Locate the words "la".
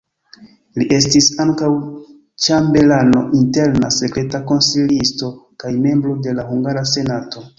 6.41-6.49